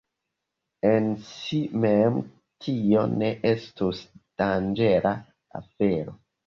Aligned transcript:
En 0.91 1.11
si 1.31 1.59
mem 1.85 2.17
tio 2.65 3.05
ne 3.23 3.31
estus 3.53 4.05
danĝera 4.45 5.17
afero. 5.65 6.23